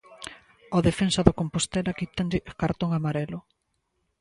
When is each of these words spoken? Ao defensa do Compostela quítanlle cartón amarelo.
Ao 0.73 0.85
defensa 0.89 1.21
do 1.27 1.37
Compostela 1.39 1.97
quítanlle 1.99 2.39
cartón 2.61 2.91
amarelo. 2.93 3.39